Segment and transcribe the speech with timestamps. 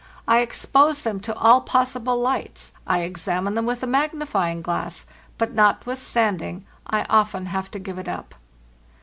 [0.27, 5.05] I ex pose them to all possible lights, I examine them with a magnifying glass;
[5.37, 8.33] but, notwithstanding, I often have to give it up.